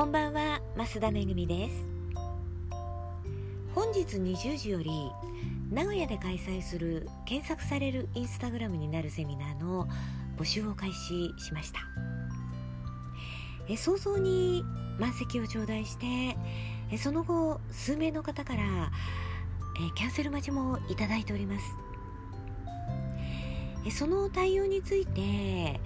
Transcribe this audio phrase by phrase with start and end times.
[0.00, 1.84] こんばんは増田めぐみです。
[3.74, 4.90] 本日20時より
[5.70, 9.86] 名古屋で開催する検索されるインスタグラムになるセミナーの
[10.38, 11.80] 募集を開始しました。
[13.68, 14.64] え早々に
[14.98, 16.34] 満席を頂戴して
[16.90, 21.76] えその後数名の方からえキャンセル待ちもいただいております。
[23.84, 25.78] えその対応について、え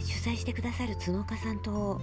[0.00, 2.00] 主催してくださる角岡さんと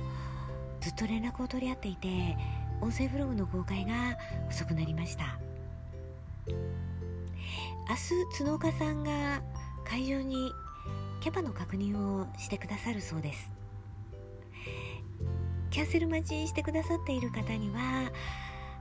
[0.81, 2.35] ずっと連絡を取り合っていて
[2.81, 4.17] 音声ブログの公開が
[4.49, 5.40] 遅くなりました。
[6.48, 9.41] 明日角岡さんが
[9.85, 10.52] 会場に
[11.20, 13.52] キャパの確認をしてくださるそうです。
[15.70, 18.12] キャンセル待ちしてくださっている方には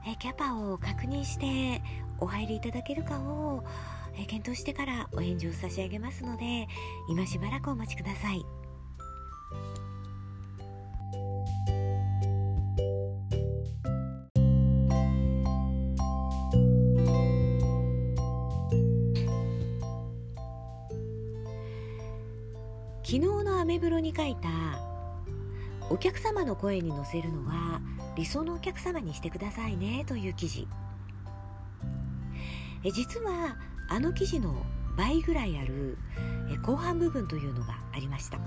[0.05, 1.81] えキャパを確認して
[2.19, 3.63] お入りいただけるかを
[4.15, 6.67] え検討してからお返事を差し上げますので
[7.09, 8.45] 今しばらくお待ちください。
[23.11, 24.47] 昨日のアメブロに書いた
[25.89, 27.81] お客様の声に乗せるのは
[28.15, 30.65] 理想のお客様にしてくださいねという記事。
[32.85, 33.57] え実は
[33.89, 35.97] あの記事の倍ぐらいある
[36.53, 38.39] え後半部分というのがありました。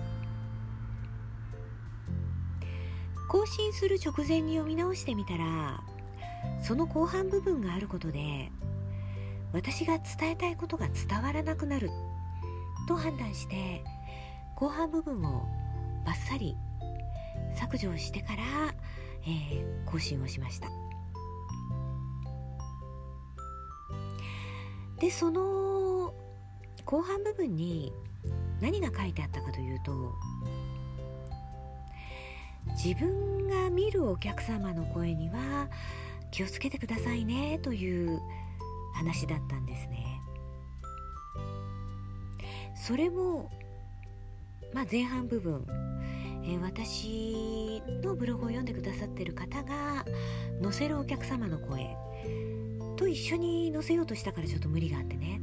[3.28, 5.82] 更新する直前に読み直してみたら
[6.62, 8.50] その後半部分があることで
[9.52, 11.90] 私が伝えたいことが伝わらなくなる
[12.88, 13.84] と判断して
[14.56, 15.46] 後半部分を
[16.04, 16.56] バッサリ
[17.54, 18.42] 削除してから、
[19.22, 20.68] えー、更新をしました。
[25.00, 26.14] でその
[26.84, 27.92] 後半部分に
[28.60, 30.14] 何が書いてあったかというと
[32.82, 35.68] 自分が見るお客様の声には
[36.30, 38.20] 気をつけてくださいねという
[38.94, 40.20] 話だったんですね。
[42.74, 43.50] それも、
[44.74, 45.64] まあ、前半部分
[46.46, 50.04] えー、私のブログを読んでくださってる方が
[50.62, 51.96] 載せるお客様の声
[52.96, 55.40] と一緒に載せようとしたからちょっと無理があってね。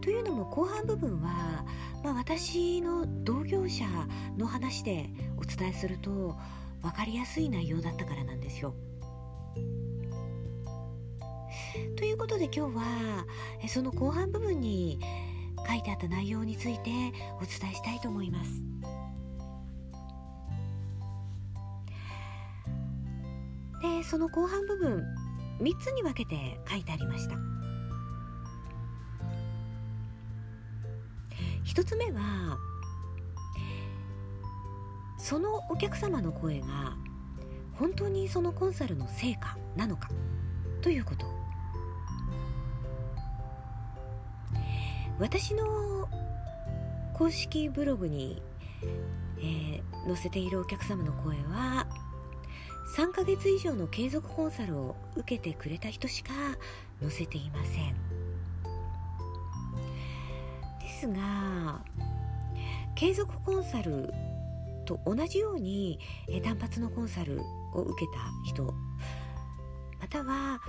[0.00, 1.66] というのも後半部分は、
[2.02, 3.84] まあ、私の同業者
[4.38, 6.34] の話でお伝えすると
[6.80, 8.74] 分かりやすい内容だったからなんですよ。
[11.96, 13.26] ということで今日は
[13.68, 14.98] その後半部分に
[15.66, 16.90] 書いてあった内容について
[17.40, 18.50] お伝えしたいと思います。
[23.80, 25.04] でその後半部分
[25.60, 27.36] 3つに分けて書いてありました。
[31.64, 32.58] 1つ目は
[35.18, 36.96] そのお客様の声が
[37.74, 40.08] 本当にそのコンサルの成果なのか
[40.80, 41.37] ということ。
[45.18, 46.08] 私の
[47.12, 48.40] 公式ブログに、
[49.38, 51.86] えー、載せているお客様の声は
[52.96, 56.30] 3ヶ月以上の継続コンサルを受けてくれた人しか
[57.00, 57.94] 載せていません。
[60.80, 61.82] ですが
[62.94, 64.12] 継続コンサル
[64.84, 67.42] と同じように、え単発のコンサル
[67.74, 68.74] を受けた人
[70.00, 70.60] または、ま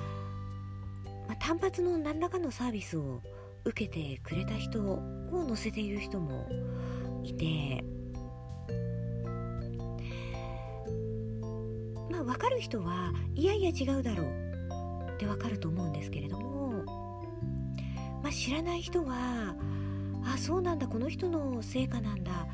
[1.30, 3.22] あ、単発の何らかのサービスを
[3.70, 6.48] 受けてくれた人を載せている人も
[7.24, 7.84] いて
[12.10, 16.84] まあ分かる人はいやいや違うだろうって分かると思うんですけれども、
[18.24, 19.56] まあ、知らない人は
[20.26, 22.48] あそうなんだこの人の成果なんだ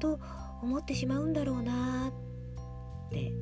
[0.00, 0.18] と
[0.62, 3.32] 思ってしまうんだろうなって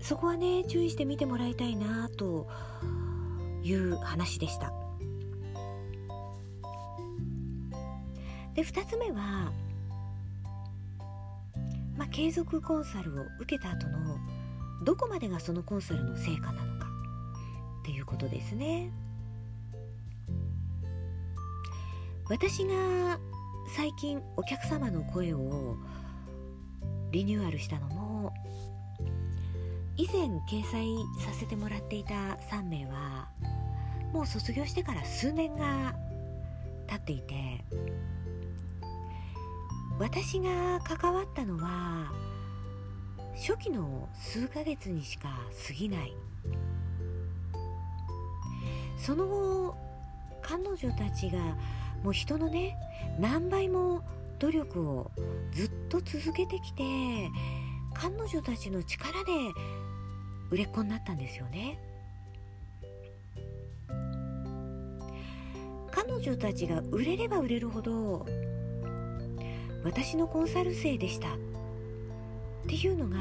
[0.00, 2.48] そこはね注意して見てもらいたいなと
[3.62, 4.79] いう話でした。
[8.60, 9.50] で2つ目は、
[11.96, 14.18] まあ、継続コンサルを受けた後の
[14.84, 16.86] どこまでがそのコンサルの成果なのか
[17.80, 18.92] っていうことですね。
[22.28, 23.18] 私が
[23.74, 25.76] 最近お客様の声を
[27.12, 28.34] リニューアルしたのも
[29.96, 33.30] 以前掲載させてもらっていた3名は
[34.12, 35.94] もう卒業してから数年が
[36.86, 37.64] 経っていて
[40.00, 42.10] 私が関わったのは
[43.36, 45.28] 初期の数ヶ月にしか
[45.68, 46.16] 過ぎない。
[48.96, 49.76] その後
[50.40, 51.38] 彼女たちが
[52.02, 52.78] もう人のね
[53.18, 54.02] 何倍も
[54.38, 55.10] 努力を
[55.52, 56.82] ずっと続けてきて
[57.92, 59.32] 彼女たちの力で
[60.50, 61.78] 売れっ子になったんですよね。
[65.90, 68.24] 彼女たちが売れれば売れるほど
[69.82, 71.28] 私のコンサル生でした。
[71.28, 71.32] っ
[72.66, 73.18] ていうのが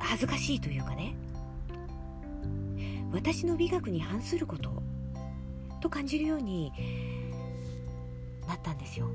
[0.00, 1.14] 恥ずかしいというかね。
[3.12, 4.82] 私の美学に反すること
[5.80, 6.72] と感じるように
[8.48, 9.08] なったんですよ。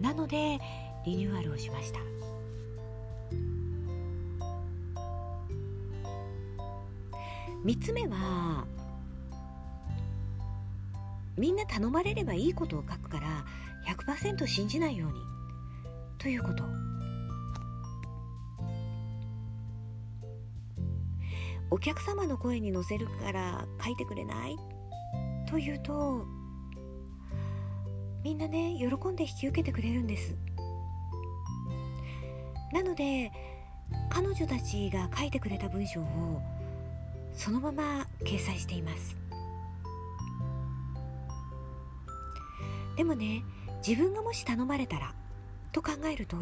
[0.00, 0.58] なので
[1.04, 2.00] リニューアルをしました。
[7.64, 8.66] 3つ目は
[11.36, 13.44] みんな頼まれればいいことを書くから
[13.86, 15.20] 100%信じないように。
[16.18, 16.64] ということ。
[21.70, 24.56] お客様の声に乗せるから書いてくれない？
[25.48, 26.26] というと
[28.22, 30.36] みんなね喜んで引き受けてくれるんです。
[32.72, 33.32] なので
[34.10, 36.42] 彼女たちが書いてくれた文章を
[37.32, 39.21] そのまま掲載しています。
[42.96, 43.42] でもね
[43.86, 45.14] 自分がもし頼まれたら
[45.72, 46.36] と考えると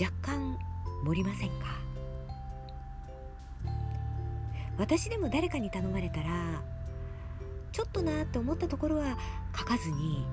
[0.00, 0.58] 若干
[1.04, 1.78] 盛りませんか？
[4.78, 6.62] 私でも誰かに頼まれたら
[7.70, 9.18] ちょっとなって思ったところは
[9.56, 10.26] 書かずに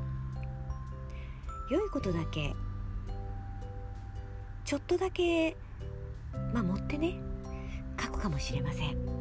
[1.69, 2.53] 良いことだけ
[4.63, 5.57] ちょっとだけ
[6.53, 7.19] まあ持ってね
[8.01, 9.16] 書くかもしれません。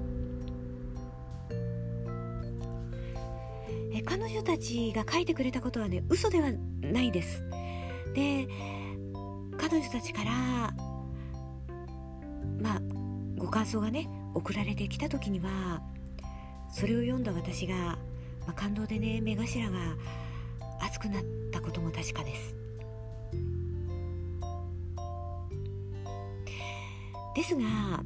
[4.07, 6.51] 彼女たちが書いてくれたことはね嘘では
[6.81, 7.43] ないです。
[8.15, 8.49] で
[9.59, 10.31] 彼女たちから
[12.61, 12.83] まあ
[13.37, 15.83] ご感想がね送られてきた時には
[16.71, 17.99] それを読んだ私が、ま
[18.49, 19.97] あ、感動でね目頭が
[20.81, 21.23] 熱くなっ
[21.53, 22.57] たことも確かです。
[27.35, 28.03] ですが、ま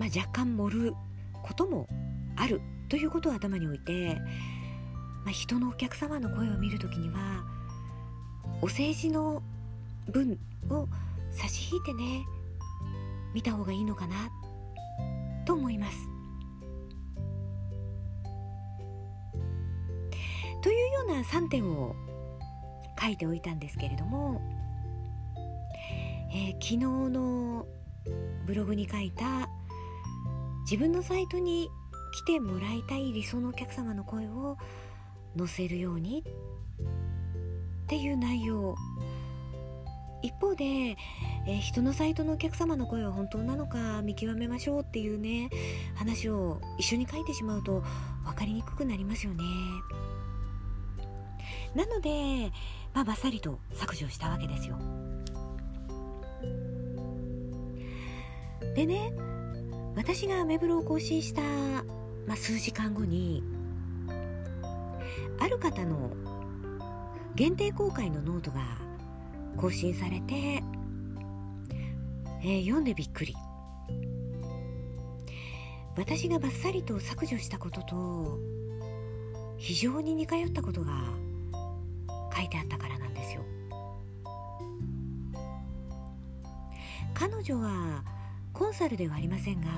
[0.00, 0.94] あ、若干盛る
[1.42, 1.86] ことも
[2.36, 2.62] ある。
[2.90, 4.20] ということを頭に置いて、
[5.24, 7.44] まあ、人のお客様の声を見る時には
[8.60, 9.42] お世辞の
[10.08, 10.36] 文
[10.68, 10.88] を
[11.30, 12.26] 差し引いてね
[13.32, 14.28] 見た方がいいのかな
[15.46, 16.10] と思います。
[20.62, 21.94] というような3点を
[23.00, 24.42] 書いておいたんですけれども、
[26.34, 27.66] えー、昨日の
[28.46, 29.48] ブログに書いた
[30.64, 31.70] 自分のサイトに
[32.12, 34.56] 来てもらいたい理想のお客様の声を
[35.36, 36.24] 載せるように
[37.84, 38.74] っていう内容。
[40.22, 45.48] 一方で、えー、人のサイトのお客様の声は本当なのか見極めましょうっていうね
[45.94, 47.82] 話を一緒に書いてしまうと
[48.24, 49.44] 分かりにくくなりますよね。
[51.74, 52.52] なので、
[52.92, 54.78] まあ、バッサリと削除したわけですよ。
[58.74, 59.12] でね
[59.96, 61.42] 私がアメブロを更新した、
[62.26, 63.42] まあ、数時間後に
[65.38, 66.12] ある方の
[67.34, 68.60] 限定公開のノートが
[69.56, 70.62] 更新されて、
[72.42, 73.34] えー、読んでびっくり。
[75.96, 78.38] 私がバッサリと削除したことと
[79.58, 80.92] 非常に似通ったことが
[82.34, 83.42] 書いてあったからなんですよ。
[87.12, 88.02] 彼女は
[88.54, 89.68] コンサルではありませんが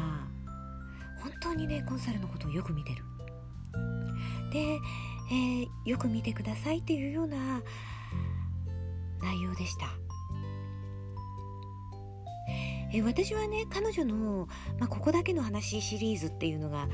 [1.23, 3.05] 本当にねコンサルのことをよく見てる。
[4.53, 4.79] で、
[5.31, 7.63] えー、よく見てくださいっていうような
[9.23, 9.87] 内容でした。
[12.95, 14.49] え私はね彼女の、
[14.79, 16.89] まあ、ここだけの話シリーズっていうのが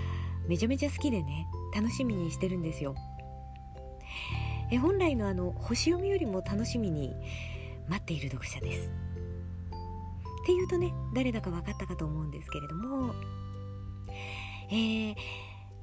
[0.46, 2.94] めちゃめちゃ好きでね楽しみにしてるんですよ。
[4.70, 7.16] え本来のあの星読みよりも楽しみに
[7.88, 8.92] 待っている読者です。
[10.42, 13.14] っていうとね誰だか分かったかと思うんですけれども
[14.70, 15.14] えー、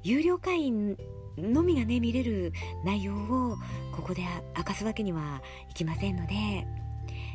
[0.02, 0.96] 有料会員
[1.36, 2.52] のみがね見れる
[2.84, 3.56] 内容を
[3.92, 4.22] ここで
[4.56, 6.66] 明かすわけにはいきませんので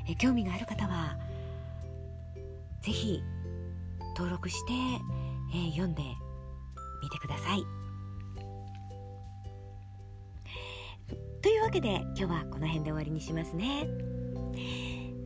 [0.07, 1.17] え興味がある方は
[2.81, 3.23] 是非
[4.15, 4.73] 登録して、
[5.53, 6.01] えー、読んで
[7.01, 7.63] みてください。
[11.41, 13.87] というわけで今日はこの辺で終わりにしますね。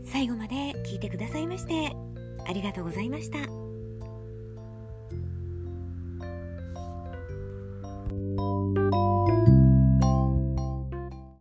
[0.06, 0.56] 最後まで
[0.86, 1.96] 聞いてくださいまして
[2.48, 3.65] ありがとうございました。